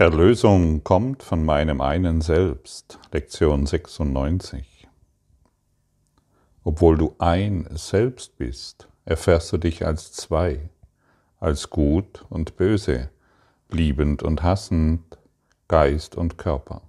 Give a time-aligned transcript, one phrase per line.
[0.00, 2.98] Erlösung kommt von meinem einen Selbst.
[3.12, 4.88] Lektion 96.
[6.64, 10.70] Obwohl du ein Selbst bist, erfährst du dich als zwei,
[11.38, 13.10] als gut und böse,
[13.68, 15.18] liebend und hassend,
[15.68, 16.80] Geist und Körper.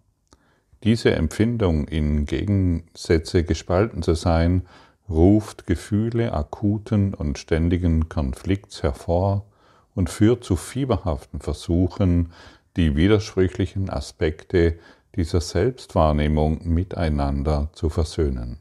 [0.85, 4.65] Diese Empfindung in Gegensätze gespalten zu sein,
[5.09, 9.47] ruft Gefühle akuten und ständigen Konflikts hervor
[9.95, 12.31] und führt zu fieberhaften Versuchen,
[12.77, 14.79] die widersprüchlichen Aspekte
[15.15, 18.59] dieser Selbstwahrnehmung miteinander zu versöhnen.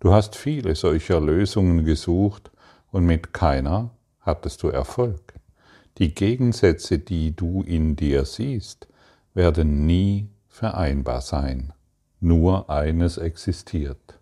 [0.00, 2.50] Du hast viele solcher Lösungen gesucht
[2.90, 3.90] und mit keiner
[4.20, 5.34] hattest du Erfolg.
[5.98, 8.86] Die Gegensätze, die du in dir siehst,
[9.32, 11.72] werden nie vereinbar sein.
[12.20, 14.18] Nur eines existiert.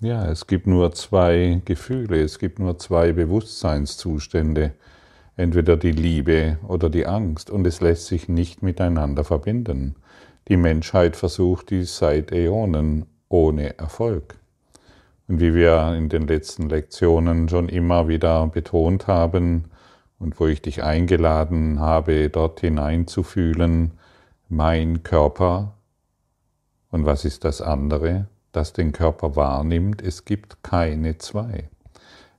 [0.00, 4.72] Ja, es gibt nur zwei Gefühle, es gibt nur zwei Bewusstseinszustände,
[5.40, 9.96] entweder die Liebe oder die Angst, und es lässt sich nicht miteinander verbinden.
[10.48, 14.36] Die Menschheit versucht dies seit Äonen ohne Erfolg.
[15.28, 19.70] Und wie wir in den letzten Lektionen schon immer wieder betont haben
[20.18, 23.92] und wo ich dich eingeladen habe, dort hineinzufühlen,
[24.48, 25.76] mein Körper
[26.90, 31.70] und was ist das andere, das den Körper wahrnimmt, es gibt keine zwei.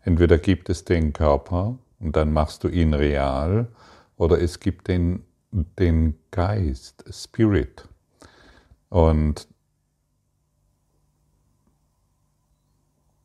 [0.03, 3.67] Entweder gibt es den Körper und dann machst du ihn real
[4.17, 7.87] oder es gibt den, den Geist, Spirit.
[8.89, 9.47] Und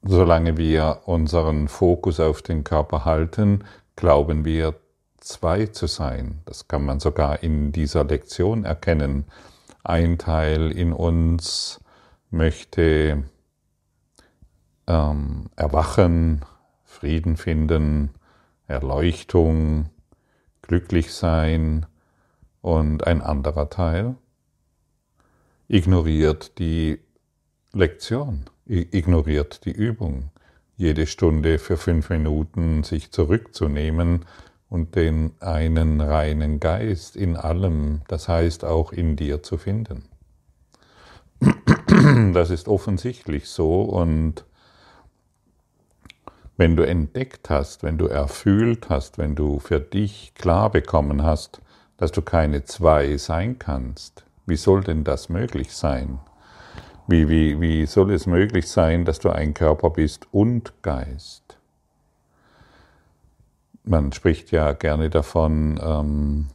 [0.02, 3.64] solange wir unseren Fokus auf den Körper halten,
[3.96, 4.74] glauben wir
[5.18, 6.40] zwei zu sein.
[6.44, 9.24] Das kann man sogar in dieser Lektion erkennen.
[9.82, 11.80] Ein Teil in uns
[12.30, 13.24] möchte
[14.86, 16.44] ähm, erwachen,
[16.84, 18.10] Frieden finden,
[18.66, 19.90] Erleuchtung,
[20.62, 21.86] glücklich sein
[22.62, 24.16] und ein anderer Teil
[25.68, 27.00] ignoriert die
[27.72, 30.30] Lektion, ignoriert die Übung,
[30.76, 34.24] jede Stunde für fünf Minuten sich zurückzunehmen
[34.68, 40.04] und den einen reinen Geist in allem, das heißt auch in dir zu finden.
[42.32, 44.44] Das ist offensichtlich so und
[46.56, 51.60] wenn du entdeckt hast, wenn du erfüllt hast, wenn du für dich klar bekommen hast,
[51.96, 56.18] dass du keine zwei sein kannst, wie soll denn das möglich sein?
[57.08, 61.58] Wie, wie, wie soll es möglich sein, dass du ein Körper bist und Geist?
[63.84, 66.48] Man spricht ja gerne davon, ähm,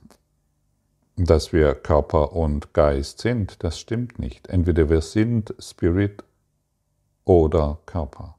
[1.16, 3.64] dass wir Körper und Geist sind.
[3.64, 4.48] Das stimmt nicht.
[4.48, 6.24] Entweder wir sind Spirit
[7.24, 8.36] oder Körper.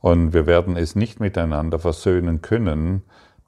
[0.00, 3.02] Und wir werden es nicht miteinander versöhnen können,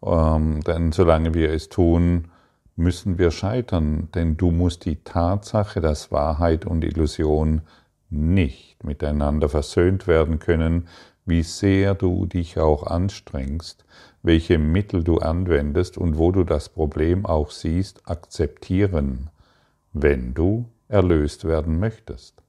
[0.05, 2.29] ähm, denn solange wir es tun,
[2.77, 7.63] müssen wir scheitern, denn du musst die Tatsache, dass Wahrheit und Illusion
[8.09, 10.89] nicht miteinander versöhnt werden können,
[11.27, 13.85] wie sehr du dich auch anstrengst,
[14.23, 19.31] welche Mittel du anwendest und wo du das Problem auch siehst, akzeptieren,
[19.93, 22.43] wenn du erlöst werden möchtest.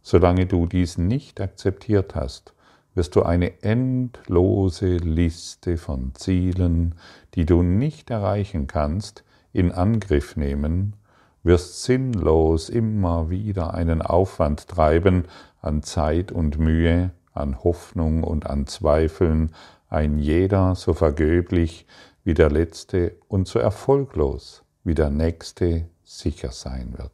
[0.00, 2.54] Solange du dies nicht akzeptiert hast,
[2.96, 6.94] wirst du eine endlose Liste von Zielen,
[7.34, 10.94] die du nicht erreichen kannst, in Angriff nehmen,
[11.42, 15.26] wirst sinnlos immer wieder einen Aufwand treiben
[15.60, 19.54] an Zeit und Mühe, an Hoffnung und an Zweifeln,
[19.88, 21.86] ein jeder so vergeblich
[22.24, 27.12] wie der letzte und so erfolglos wie der nächste sicher sein wird.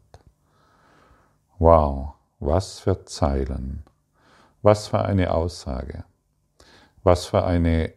[1.59, 3.83] Wow, was für Zeilen.
[4.63, 6.05] Was für eine Aussage.
[7.03, 7.93] Was für eine,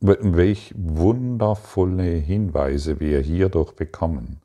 [0.00, 4.40] welch wundervolle Hinweise wir hierdurch bekommen.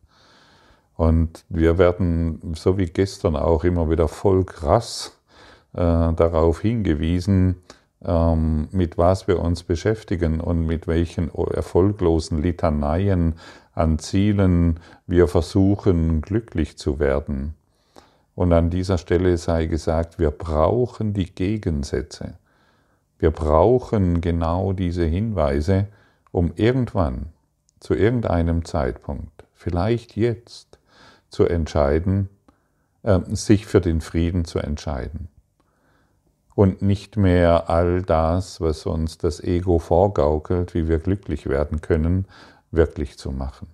[0.95, 5.19] Und wir werden, so wie gestern auch, immer wieder voll krass
[5.73, 7.57] äh, darauf hingewiesen,
[8.03, 13.35] ähm, mit was wir uns beschäftigen und mit welchen erfolglosen Litaneien
[13.73, 17.53] an Zielen wir versuchen, glücklich zu werden.
[18.38, 22.36] Und an dieser Stelle sei gesagt, wir brauchen die Gegensätze.
[23.18, 25.88] Wir brauchen genau diese Hinweise,
[26.31, 27.34] um irgendwann,
[27.80, 30.78] zu irgendeinem Zeitpunkt, vielleicht jetzt,
[31.30, 32.30] zu entscheiden,
[33.01, 35.30] äh, sich für den Frieden zu entscheiden.
[36.54, 42.28] Und nicht mehr all das, was uns das Ego vorgaukelt, wie wir glücklich werden können,
[42.69, 43.68] wirklich zu machen.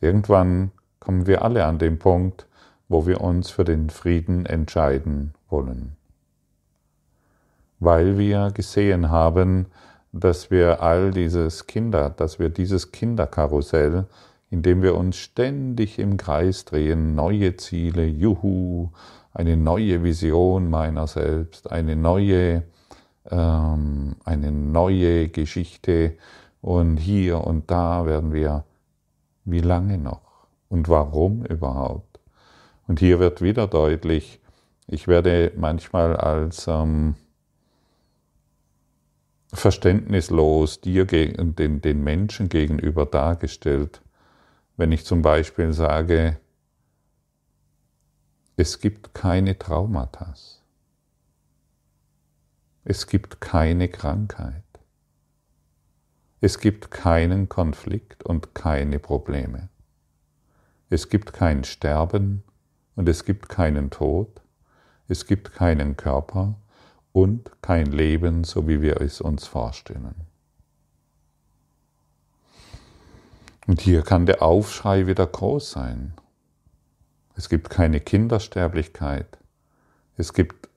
[0.00, 0.70] Irgendwann
[1.00, 2.47] kommen wir alle an den Punkt,
[2.88, 5.96] wo wir uns für den Frieden entscheiden wollen.
[7.80, 9.66] Weil wir gesehen haben,
[10.12, 14.06] dass wir all dieses Kinder, dass wir dieses Kinderkarussell,
[14.50, 18.90] in dem wir uns ständig im Kreis drehen, neue Ziele, juhu,
[19.34, 22.64] eine neue Vision meiner selbst, eine neue,
[23.30, 26.16] ähm, eine neue Geschichte
[26.62, 28.64] und hier und da werden wir,
[29.44, 32.07] wie lange noch und warum überhaupt?
[32.88, 34.40] Und hier wird wieder deutlich,
[34.86, 37.16] ich werde manchmal als ähm,
[39.52, 44.00] verständnislos dir den, den Menschen gegenüber dargestellt,
[44.78, 46.40] wenn ich zum Beispiel sage,
[48.56, 50.34] es gibt keine Traumata.
[52.84, 54.64] Es gibt keine Krankheit.
[56.40, 59.68] Es gibt keinen Konflikt und keine Probleme.
[60.88, 62.44] Es gibt kein Sterben
[62.98, 64.42] und es gibt keinen Tod.
[65.06, 66.56] Es gibt keinen Körper
[67.12, 70.16] und kein Leben, so wie wir es uns vorstellen.
[73.68, 76.14] Und hier kann der Aufschrei wieder groß sein.
[77.36, 79.38] Es gibt keine Kindersterblichkeit.
[80.16, 80.68] Es gibt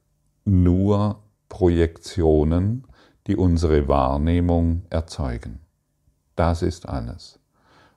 [0.46, 2.86] nur Projektionen,
[3.26, 5.60] die unsere Wahrnehmung erzeugen.
[6.36, 7.40] Das ist alles.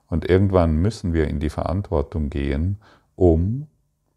[0.07, 2.79] Und irgendwann müssen wir in die Verantwortung gehen,
[3.15, 3.67] um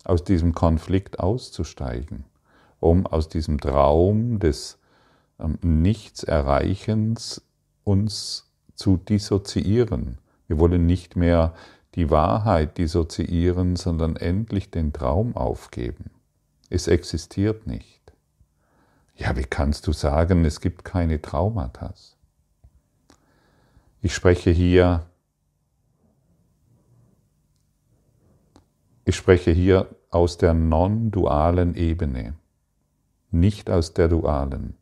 [0.09, 2.25] aus diesem Konflikt auszusteigen,
[2.81, 4.79] um aus diesem Traum des
[5.39, 7.43] ähm, Nichtserreichens
[7.85, 10.19] uns zu dissoziieren.
[10.47, 11.55] Wir wollen nicht mehr
[11.95, 16.11] die Wahrheit dissoziieren, sondern endlich den Traum aufgeben.
[16.71, 18.13] Es existiert nicht.
[19.17, 21.93] Ja, wie kannst du sagen, es gibt keine Traumata?
[24.01, 25.09] Ich spreche hier
[29.09, 32.35] Ich spreche hier aus der non-dualen Ebene,
[33.31, 34.75] nicht aus der dualen.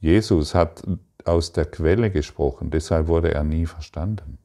[0.00, 0.82] Jesus hat
[1.24, 4.38] aus der Quelle gesprochen, deshalb wurde er nie verstanden.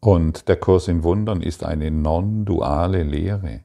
[0.00, 3.62] Und der Kurs in Wundern ist eine non-duale Lehre.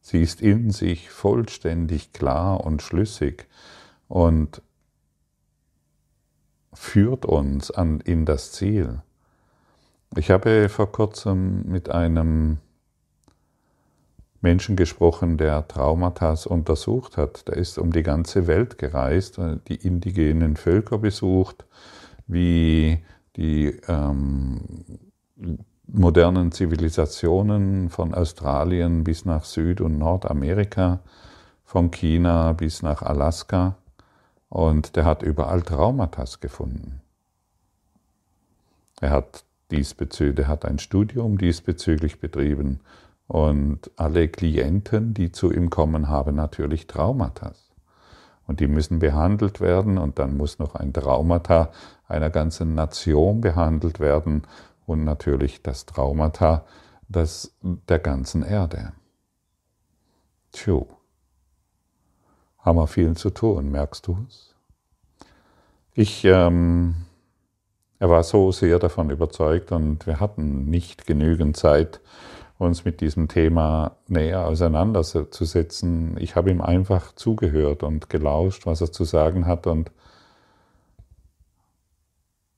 [0.00, 3.48] Sie ist in sich vollständig klar und schlüssig
[4.08, 4.62] und
[6.72, 9.02] führt uns an, in das Ziel.
[10.16, 12.58] Ich habe vor kurzem mit einem
[14.40, 17.46] Menschen gesprochen, der Traumata untersucht hat.
[17.48, 19.38] Der ist um die ganze Welt gereist,
[19.68, 21.66] die indigenen Völker besucht,
[22.26, 23.04] wie
[23.36, 24.60] die ähm,
[25.86, 31.00] modernen Zivilisationen von Australien bis nach Süd- und Nordamerika,
[31.64, 33.76] von China bis nach Alaska.
[34.48, 37.02] Und der hat überall Traumata gefunden.
[39.00, 42.80] Er hat diesbezüglich, der hat ein Studium diesbezüglich betrieben
[43.30, 47.52] und alle Klienten, die zu ihm kommen, haben natürlich Traumata.
[48.48, 51.70] Und die müssen behandelt werden und dann muss noch ein Traumata
[52.08, 54.42] einer ganzen Nation behandelt werden
[54.84, 56.64] und natürlich das Traumata
[57.08, 58.94] das der ganzen Erde.
[60.50, 60.88] Tjo,
[62.58, 64.56] haben wir viel zu tun, merkst du es?
[65.92, 66.96] Ich ähm,
[68.00, 72.00] er war so sehr davon überzeugt und wir hatten nicht genügend Zeit,
[72.60, 76.16] uns mit diesem Thema näher auseinanderzusetzen.
[76.18, 79.90] Ich habe ihm einfach zugehört und gelauscht, was er zu sagen hat und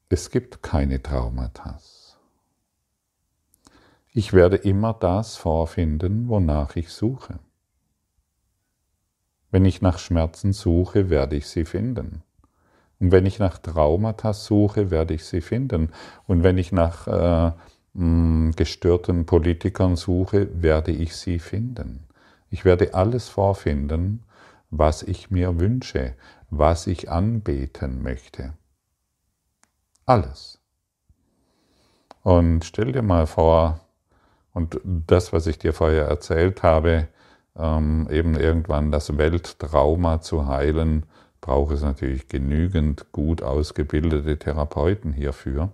[0.09, 1.79] es gibt keine Traumata.
[4.13, 7.39] Ich werde immer das vorfinden, wonach ich suche.
[9.51, 12.23] Wenn ich nach Schmerzen suche, werde ich sie finden.
[12.99, 15.91] Und wenn ich nach Traumata suche, werde ich sie finden.
[16.27, 17.53] Und wenn ich nach äh,
[17.95, 22.07] gestörten Politikern suche, werde ich sie finden.
[22.51, 24.23] Ich werde alles vorfinden,
[24.71, 26.15] was ich mir wünsche,
[26.51, 28.55] was ich anbeten möchte.
[30.07, 30.59] Alles.
[32.23, 33.81] Und stell dir mal vor,
[34.55, 37.09] und das, was ich dir vorher erzählt habe,
[37.57, 41.05] ähm, eben irgendwann das Welttrauma zu heilen,
[41.41, 45.73] braucht es natürlich genügend gut ausgebildete Therapeuten hierfür.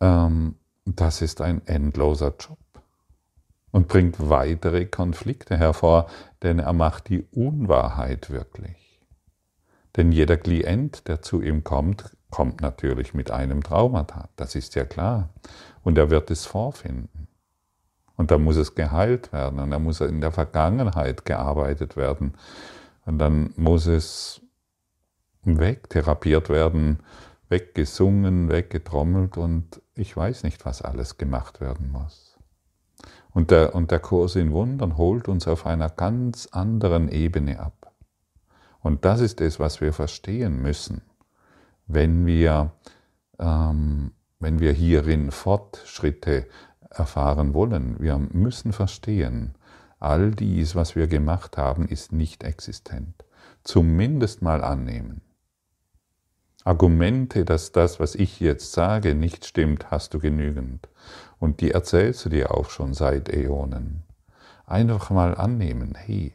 [0.00, 2.58] Ähm, das ist ein endloser Job
[3.70, 6.08] und bringt weitere Konflikte hervor,
[6.42, 9.00] denn er macht die Unwahrheit wirklich.
[9.96, 14.84] Denn jeder Klient, der zu ihm kommt, kommt natürlich mit einem Traumata, das ist ja
[14.84, 15.30] klar.
[15.82, 17.28] Und er wird es vorfinden.
[18.16, 22.34] Und da muss es geheilt werden und da muss in der Vergangenheit gearbeitet werden.
[23.06, 24.42] Und dann muss es
[25.42, 26.98] wegtherapiert werden,
[27.48, 32.38] weggesungen, weggetrommelt und ich weiß nicht, was alles gemacht werden muss.
[33.32, 37.92] Und der, und der Kurs in Wundern holt uns auf einer ganz anderen Ebene ab.
[38.80, 41.02] Und das ist es, was wir verstehen müssen,
[41.86, 42.72] wenn wir,
[43.38, 46.46] ähm, wenn wir hierin Fortschritte
[46.90, 48.00] erfahren wollen.
[48.00, 49.54] Wir müssen verstehen,
[49.98, 53.24] all dies, was wir gemacht haben, ist nicht existent.
[53.62, 55.20] Zumindest mal annehmen.
[56.64, 60.88] Argumente, dass das, was ich jetzt sage, nicht stimmt, hast du genügend.
[61.38, 64.02] Und die erzählst du dir auch schon seit Äonen.
[64.66, 66.34] Einfach mal annehmen, hey,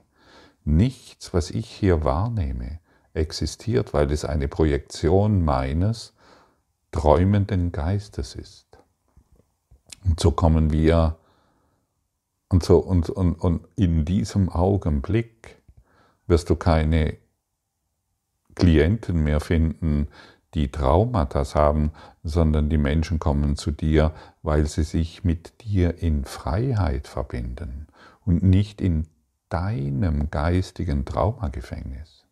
[0.63, 2.79] nichts, was ich hier wahrnehme,
[3.13, 6.13] existiert, weil es eine Projektion meines
[6.91, 8.65] träumenden Geistes ist.
[10.03, 11.17] Und so kommen wir,
[12.50, 15.62] und, so, und, und, und in diesem Augenblick
[16.27, 17.17] wirst du keine
[18.56, 20.08] Klienten mehr finden,
[20.54, 21.92] die Traumata haben,
[22.24, 27.88] sondern die Menschen kommen zu dir, weil sie sich mit dir in Freiheit verbinden
[28.26, 29.08] und nicht in
[29.50, 32.26] deinem geistigen Traumagefängnis.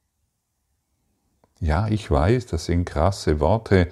[1.59, 3.89] Ja, ich weiß, das sind krasse Worte,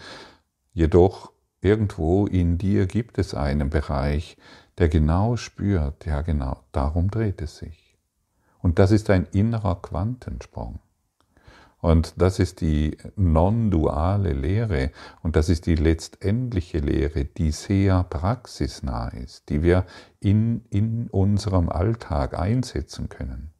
[0.73, 4.37] jedoch irgendwo in dir gibt es einen Bereich,
[4.77, 7.97] der genau spürt, ja genau, darum dreht es sich.
[8.59, 10.79] Und das ist ein innerer Quantensprung.
[11.81, 14.91] Und das ist die non-duale Lehre
[15.23, 19.85] und das ist die letztendliche Lehre, die sehr praxisnah ist, die wir
[20.19, 23.51] in, in unserem Alltag einsetzen können.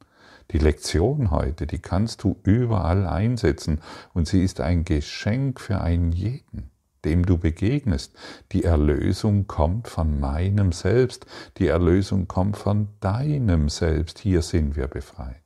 [0.52, 3.80] Die Lektion heute, die kannst du überall einsetzen
[4.14, 6.70] und sie ist ein Geschenk für einen jeden
[7.04, 8.14] dem du begegnest.
[8.52, 11.26] Die Erlösung kommt von meinem Selbst,
[11.58, 14.20] die Erlösung kommt von deinem Selbst.
[14.20, 15.41] Hier sind wir befreit.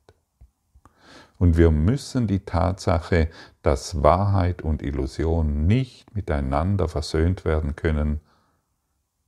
[1.37, 3.29] Und wir müssen die Tatsache,
[3.61, 8.21] dass Wahrheit und Illusion nicht miteinander versöhnt werden können,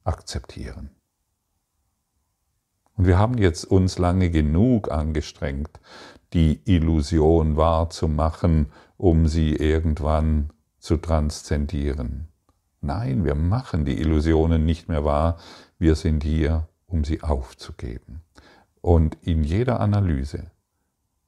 [0.04, 0.90] akzeptieren.
[2.96, 5.80] Und wir haben jetzt uns lange genug angestrengt,
[6.34, 10.50] die Illusion wahrzumachen, um sie irgendwann
[10.80, 12.28] zu transzendieren.
[12.82, 15.38] Nein, wir machen die Illusionen nicht mehr wahr,
[15.78, 18.22] wir sind hier, um sie aufzugeben.
[18.82, 20.52] Und in jeder Analyse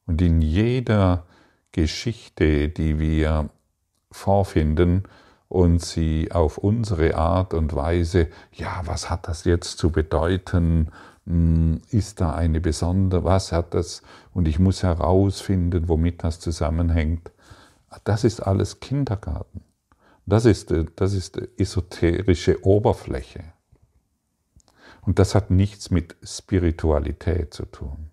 [0.05, 1.25] und in jeder
[1.71, 3.49] Geschichte, die wir
[4.11, 5.03] vorfinden
[5.47, 10.91] und sie auf unsere Art und Weise, ja, was hat das jetzt zu bedeuten?
[11.25, 14.01] Hm, ist da eine besondere, was hat das?
[14.33, 17.31] Und ich muss herausfinden, womit das zusammenhängt.
[18.03, 19.61] Das ist alles Kindergarten.
[20.25, 23.43] Das ist, das ist esoterische Oberfläche.
[25.01, 28.10] Und das hat nichts mit Spiritualität zu tun.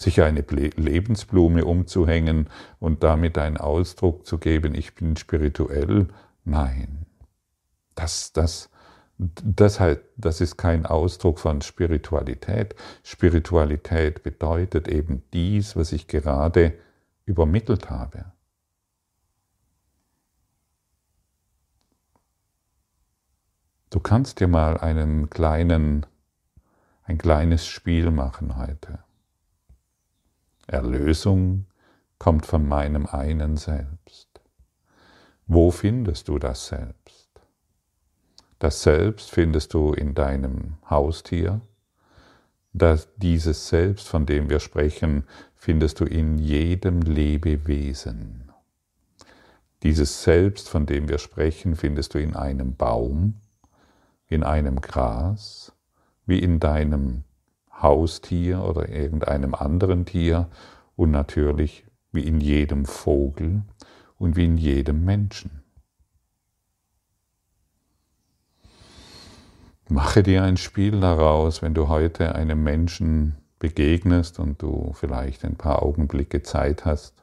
[0.00, 6.08] Sich eine Lebensblume umzuhängen und damit einen Ausdruck zu geben, ich bin spirituell,
[6.42, 7.04] nein.
[7.96, 8.70] Das, das,
[9.18, 12.74] das, halt, das ist kein Ausdruck von Spiritualität.
[13.02, 16.72] Spiritualität bedeutet eben dies, was ich gerade
[17.26, 18.24] übermittelt habe.
[23.90, 26.06] Du kannst dir mal einen kleinen,
[27.02, 29.00] ein kleines Spiel machen heute.
[30.70, 31.66] Erlösung
[32.18, 34.28] kommt von meinem einen Selbst.
[35.46, 37.28] Wo findest du das Selbst?
[38.60, 41.60] Das Selbst findest du in deinem Haustier.
[42.72, 45.24] Das, dieses Selbst, von dem wir sprechen,
[45.56, 48.52] findest du in jedem Lebewesen.
[49.82, 53.40] Dieses Selbst, von dem wir sprechen, findest du in einem Baum,
[54.28, 55.72] in einem Gras,
[56.26, 57.24] wie in deinem
[57.82, 60.48] Haustier oder irgendeinem anderen Tier
[60.96, 63.62] und natürlich wie in jedem Vogel
[64.18, 65.62] und wie in jedem Menschen.
[69.88, 75.56] Mache dir ein Spiel daraus, wenn du heute einem Menschen begegnest und du vielleicht ein
[75.56, 77.22] paar Augenblicke Zeit hast.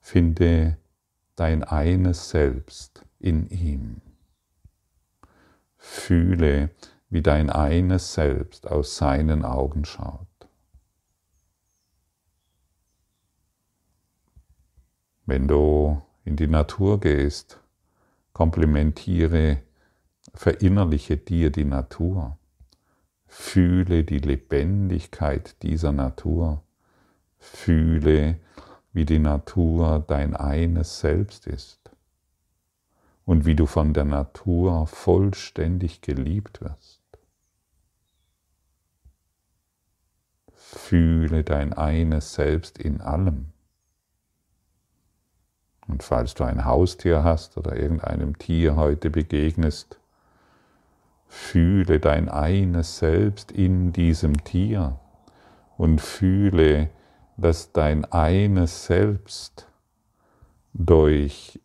[0.00, 0.76] Finde
[1.34, 4.02] dein eines Selbst in ihm.
[5.76, 6.70] Fühle,
[7.10, 10.26] wie dein eines Selbst aus seinen Augen schaut.
[15.26, 17.60] Wenn du in die Natur gehst,
[18.32, 19.58] komplimentiere,
[20.34, 22.38] verinnerliche dir die Natur.
[23.26, 26.62] Fühle die Lebendigkeit dieser Natur.
[27.38, 28.40] Fühle,
[28.92, 31.90] wie die Natur dein eines Selbst ist
[33.24, 36.99] und wie du von der Natur vollständig geliebt wirst.
[40.76, 43.46] Fühle dein eines Selbst in allem.
[45.88, 49.98] Und falls du ein Haustier hast oder irgendeinem Tier heute begegnest,
[51.26, 55.00] fühle dein eines Selbst in diesem Tier
[55.76, 56.90] und fühle,
[57.36, 59.66] dass dein eines Selbst
[60.72, 61.60] durch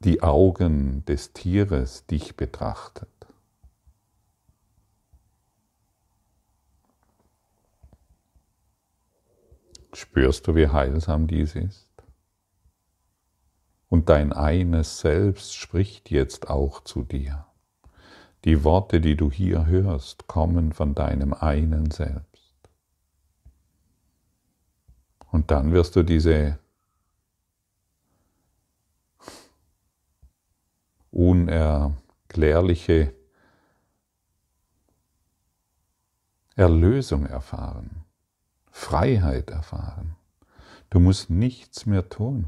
[0.00, 3.11] die Augen des Tieres dich betrachtet.
[9.94, 11.88] Spürst du, wie heilsam dies ist?
[13.88, 17.46] Und dein eines Selbst spricht jetzt auch zu dir.
[18.44, 22.26] Die Worte, die du hier hörst, kommen von deinem einen Selbst.
[25.30, 26.58] Und dann wirst du diese
[31.10, 33.14] unerklärliche
[36.56, 38.01] Erlösung erfahren,
[38.72, 40.16] Freiheit erfahren.
[40.90, 42.46] Du musst nichts mehr tun.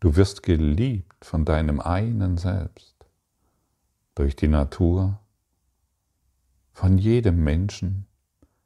[0.00, 2.96] Du wirst geliebt von deinem einen Selbst,
[4.16, 5.20] durch die Natur,
[6.72, 8.06] von jedem Menschen,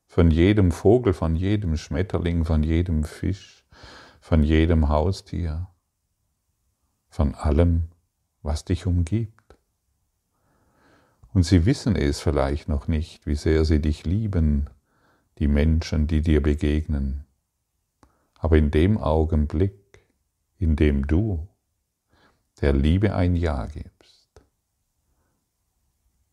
[0.07, 3.65] von jedem Vogel, von jedem Schmetterling, von jedem Fisch,
[4.21, 5.69] von jedem Haustier,
[7.09, 7.89] von allem,
[8.43, 9.59] was dich umgibt.
[11.35, 14.71] Und sie wissen es vielleicht noch nicht, wie sehr sie dich lieben,
[15.39, 17.25] die Menschen, die dir begegnen.
[18.39, 20.07] Aber in dem Augenblick,
[20.59, 21.49] in dem du
[22.61, 24.43] der Liebe ein Ja gibst,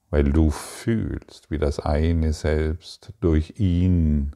[0.09, 4.35] weil du fühlst, wie das eine Selbst durch ihn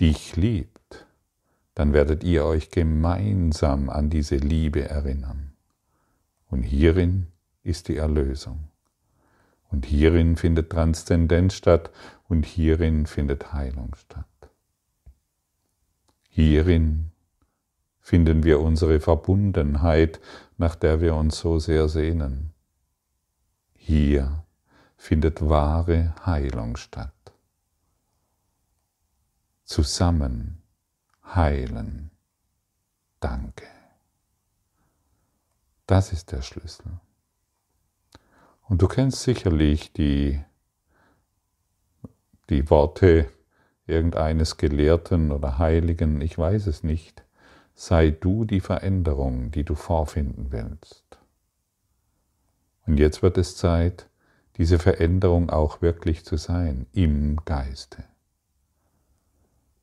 [0.00, 1.06] dich liebt,
[1.74, 5.52] dann werdet ihr euch gemeinsam an diese Liebe erinnern.
[6.48, 7.26] Und hierin
[7.62, 8.68] ist die Erlösung.
[9.68, 11.90] Und hierin findet Transzendenz statt
[12.28, 14.26] und hierin findet Heilung statt.
[16.28, 17.12] Hierin
[18.00, 20.20] finden wir unsere Verbundenheit,
[20.58, 22.52] nach der wir uns so sehr sehnen.
[23.74, 24.44] Hier
[24.96, 27.12] findet wahre Heilung statt.
[29.64, 30.62] Zusammen
[31.34, 32.10] heilen.
[33.20, 33.66] Danke.
[35.86, 37.00] Das ist der Schlüssel.
[38.68, 40.42] Und du kennst sicherlich die,
[42.50, 43.28] die Worte
[43.86, 47.24] irgendeines Gelehrten oder Heiligen, ich weiß es nicht,
[47.74, 51.04] sei du die Veränderung, die du vorfinden willst.
[52.86, 54.08] Und jetzt wird es Zeit,
[54.56, 58.04] diese Veränderung auch wirklich zu sein, im Geiste.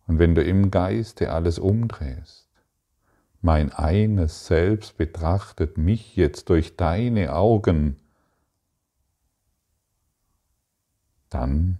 [0.07, 2.49] Und wenn du im Geiste alles umdrehst,
[3.41, 7.97] mein eines Selbst betrachtet mich jetzt durch deine Augen,
[11.29, 11.77] dann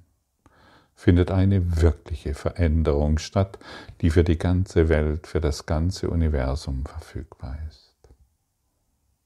[1.04, 3.60] findet eine wirkliche Veränderung statt,
[4.02, 7.84] die für die ganze Welt, für das ganze Universum verfügbar ist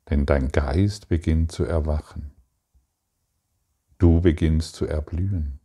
[0.10, 2.32] denn dein Geist beginnt zu erwachen.
[3.98, 5.60] Du beginnst zu erblühen.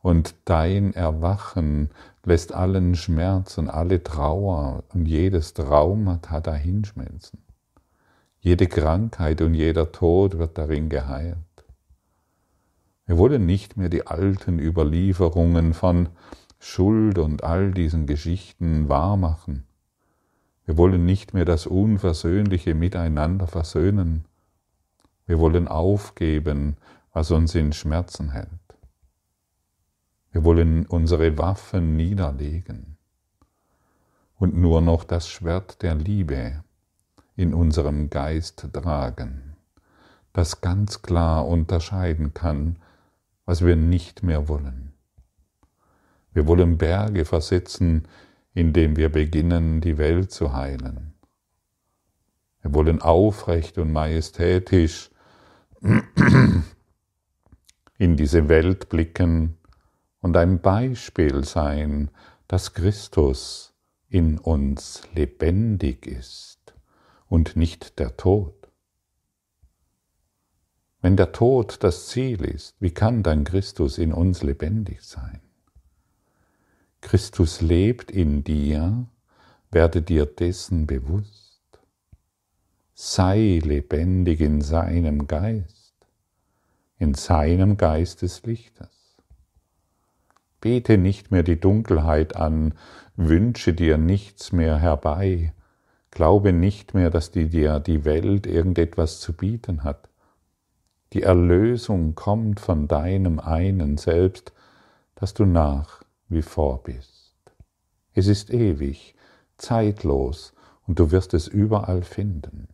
[0.00, 1.90] Und dein Erwachen
[2.24, 7.40] lässt allen Schmerz und alle Trauer und jedes Traumata dahinschmelzen.
[8.40, 11.36] Jede Krankheit und jeder Tod wird darin geheilt.
[13.06, 16.08] Wir wollen nicht mehr die alten Überlieferungen von
[16.58, 19.64] Schuld und all diesen Geschichten wahrmachen.
[20.64, 24.24] Wir wollen nicht mehr das unversöhnliche Miteinander versöhnen.
[25.26, 26.76] Wir wollen aufgeben,
[27.12, 28.48] was uns in Schmerzen hält.
[30.30, 32.96] Wir wollen unsere Waffen niederlegen
[34.38, 36.64] und nur noch das Schwert der Liebe
[37.36, 39.56] in unserem Geist tragen,
[40.32, 42.76] das ganz klar unterscheiden kann,
[43.52, 44.94] was wir nicht mehr wollen.
[46.32, 48.08] Wir wollen Berge versetzen,
[48.54, 51.12] indem wir beginnen, die Welt zu heilen.
[52.62, 55.10] Wir wollen aufrecht und majestätisch
[57.98, 59.58] in diese Welt blicken
[60.22, 62.10] und ein Beispiel sein,
[62.48, 63.74] dass Christus
[64.08, 66.72] in uns lebendig ist
[67.28, 68.61] und nicht der Tod.
[71.02, 75.40] Wenn der Tod das Ziel ist, wie kann dann Christus in uns lebendig sein?
[77.00, 79.08] Christus lebt in dir,
[79.72, 81.60] werde dir dessen bewusst.
[82.94, 85.96] Sei lebendig in seinem Geist,
[86.98, 89.16] in seinem Geist des Lichtes.
[90.60, 92.74] Bete nicht mehr die Dunkelheit an,
[93.16, 95.52] wünsche dir nichts mehr herbei,
[96.12, 100.11] glaube nicht mehr, dass dir die Welt irgendetwas zu bieten hat.
[101.12, 104.52] Die Erlösung kommt von deinem einen Selbst,
[105.14, 107.34] das du nach wie vor bist.
[108.14, 109.14] Es ist ewig,
[109.58, 110.54] zeitlos
[110.86, 112.68] und du wirst es überall finden.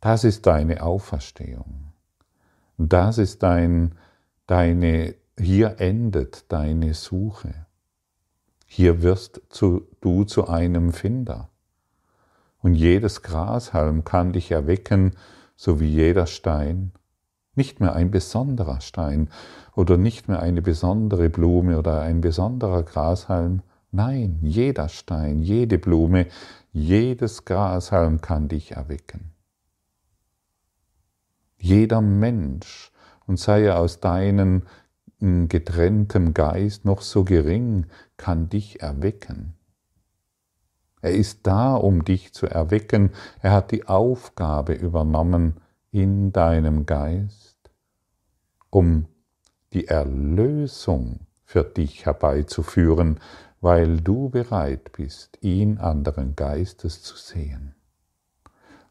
[0.00, 1.92] Das ist deine Auferstehung.
[2.76, 3.94] Das ist dein,
[4.46, 7.66] deine hier endet deine Suche.
[8.66, 11.48] Hier wirst du zu einem Finder.
[12.60, 15.14] Und jedes Grashalm kann dich erwecken,
[15.56, 16.92] so wie jeder Stein.
[17.54, 19.28] Nicht mehr ein besonderer Stein
[19.76, 23.62] oder nicht mehr eine besondere Blume oder ein besonderer Grashalm.
[23.92, 26.26] Nein, jeder Stein, jede Blume,
[26.72, 29.32] jedes Grashalm kann dich erwecken.
[31.58, 32.90] Jeder Mensch,
[33.26, 34.64] und sei er aus deinem
[35.20, 37.86] getrenntem Geist noch so gering,
[38.16, 39.54] kann dich erwecken.
[41.04, 43.10] Er ist da, um dich zu erwecken.
[43.42, 47.58] Er hat die Aufgabe übernommen in deinem Geist,
[48.70, 49.04] um
[49.74, 53.20] die Erlösung für dich herbeizuführen,
[53.60, 57.74] weil du bereit bist, ihn anderen Geistes zu sehen,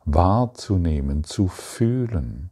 [0.05, 2.51] wahrzunehmen, zu fühlen.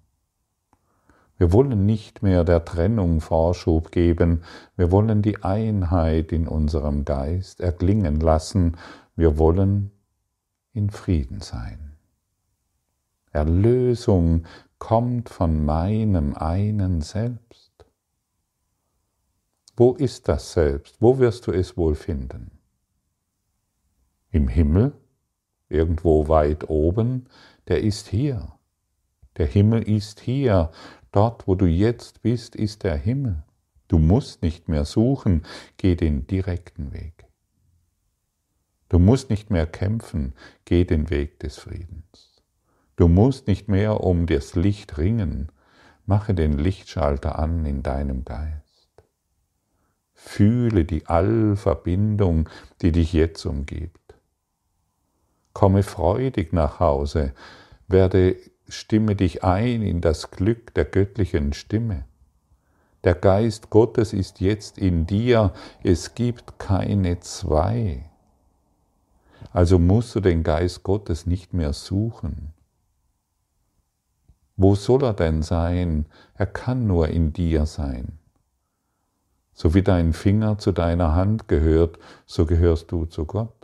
[1.42, 4.44] Wir wollen nicht mehr der Trennung Vorschub geben,
[4.76, 8.78] wir wollen die Einheit in unserem Geist erklingen lassen
[9.16, 9.90] wir wollen
[10.72, 11.98] in Frieden sein.
[13.32, 14.46] Erlösung
[14.78, 17.72] kommt von meinem einen Selbst.
[19.76, 20.98] Wo ist das Selbst?
[21.00, 22.52] Wo wirst du es wohl finden?
[24.30, 24.94] Im Himmel?
[25.70, 27.26] Irgendwo weit oben?
[27.68, 28.54] Der ist hier.
[29.38, 30.72] Der Himmel ist hier.
[31.12, 33.44] Dort, wo du jetzt bist, ist der Himmel.
[33.88, 35.44] Du musst nicht mehr suchen,
[35.78, 37.26] geh den direkten Weg.
[38.88, 40.34] Du musst nicht mehr kämpfen,
[40.66, 42.44] geh den Weg des Friedens.
[42.96, 45.52] Du musst nicht mehr um das Licht ringen,
[46.06, 48.62] mache den Lichtschalter an in deinem Geist.
[50.14, 52.48] Fühle die Allverbindung,
[52.82, 54.14] die dich jetzt umgibt.
[55.54, 57.34] Komme freudig nach Hause,
[57.88, 58.38] werde,
[58.72, 62.06] stimme dich ein in das Glück der göttlichen Stimme.
[63.04, 65.54] Der Geist Gottes ist jetzt in dir,
[65.84, 68.10] es gibt keine zwei.
[69.52, 72.54] Also musst du den Geist Gottes nicht mehr suchen.
[74.56, 76.06] Wo soll er denn sein?
[76.36, 78.20] Er kann nur in dir sein.
[79.54, 83.61] So wie dein Finger zu deiner Hand gehört, so gehörst du zu Gott.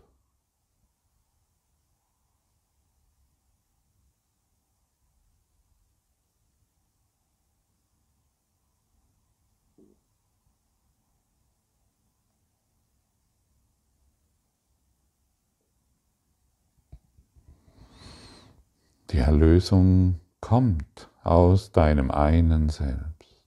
[19.17, 23.41] Die Erlösung kommt aus deinem einen Selbst.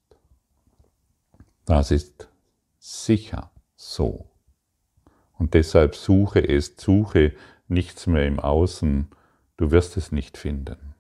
[1.65, 2.29] Das ist
[2.81, 4.29] sicher so.
[5.35, 7.35] Und deshalb suche es, suche
[7.69, 9.11] nichts mehr im Außen,
[9.59, 10.97] du wirst es nicht finden.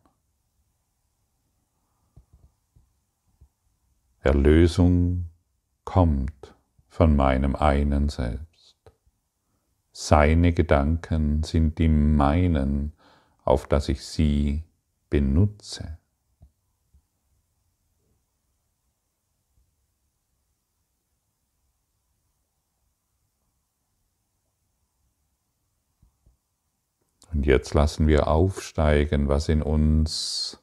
[4.20, 5.30] Erlösung
[5.82, 6.54] kommt
[6.86, 8.76] von meinem einen Selbst.
[9.90, 12.92] Seine Gedanken sind die meinen,
[13.44, 14.64] auf dass ich sie
[15.08, 15.98] benutze.
[27.32, 30.60] Und jetzt lassen wir aufsteigen, was in uns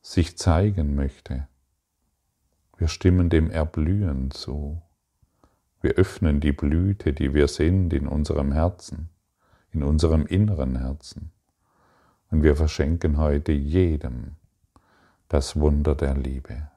[0.00, 1.48] sich zeigen möchte.
[2.76, 4.80] Wir stimmen dem Erblühen zu.
[5.80, 9.10] Wir öffnen die Blüte, die wir sind in unserem Herzen,
[9.70, 11.32] in unserem inneren Herzen.
[12.30, 14.36] Und wir verschenken heute jedem
[15.28, 16.70] das Wunder der Liebe,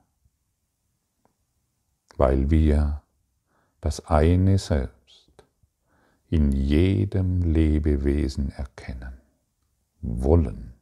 [2.18, 3.02] weil wir
[3.82, 5.32] das eine Selbst
[6.30, 9.18] in jedem Lebewesen erkennen,
[10.02, 10.74] wollen.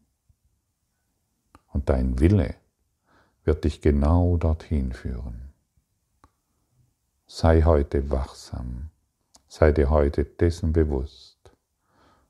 [1.71, 2.55] Und dein Wille
[3.43, 5.53] wird dich genau dorthin führen.
[7.25, 8.89] Sei heute wachsam,
[9.47, 11.51] sei dir heute dessen bewusst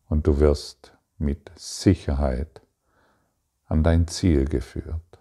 [0.08, 2.62] und du wirst mit Sicherheit
[3.66, 5.20] an dein Ziel geführt,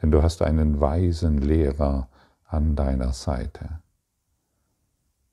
[0.00, 2.08] denn du hast einen weisen Lehrer
[2.46, 3.80] an deiner Seite,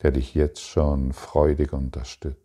[0.02, 2.45] der dich jetzt schon freudig unterstützt.